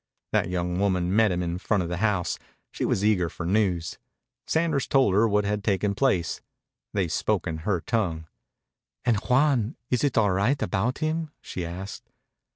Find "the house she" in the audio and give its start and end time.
1.89-2.85